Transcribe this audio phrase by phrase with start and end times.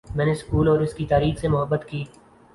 [0.15, 2.03] میں نے سکول اور اس کی تاریخ سے محبت کی